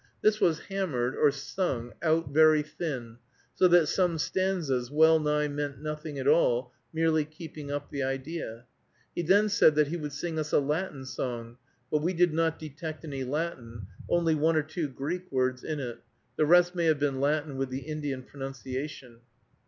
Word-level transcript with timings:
This 0.23 0.41
was 0.41 0.61
hammered 0.61 1.15
(or 1.15 1.29
sung) 1.29 1.93
out 2.01 2.29
very 2.31 2.63
thin, 2.63 3.17
so 3.53 3.67
that 3.67 3.85
some 3.85 4.17
stanzas 4.17 4.89
well 4.89 5.19
nigh 5.19 5.47
meant 5.47 5.79
nothing 5.79 6.17
at 6.17 6.27
all, 6.27 6.73
merely 6.91 7.23
keeping 7.23 7.69
up 7.71 7.91
the 7.91 8.01
idea. 8.01 8.65
He 9.13 9.21
then 9.21 9.47
said 9.47 9.75
that 9.75 9.89
he 9.89 9.97
would 9.97 10.11
sing 10.11 10.39
us 10.39 10.51
a 10.51 10.59
Latin 10.59 11.05
song; 11.05 11.57
but 11.91 12.01
we 12.01 12.13
did 12.15 12.33
not 12.33 12.57
detect 12.57 13.05
any 13.05 13.23
Latin, 13.23 13.85
only 14.09 14.33
one 14.33 14.55
or 14.55 14.63
two 14.63 14.87
Greek 14.87 15.31
words 15.31 15.63
in 15.63 15.79
it, 15.79 15.99
the 16.35 16.47
rest 16.47 16.73
may 16.73 16.85
have 16.85 16.97
been 16.97 17.19
Latin 17.21 17.55
with 17.55 17.69
the 17.69 17.81
Indian 17.81 18.23
pronunciation. 18.23 19.19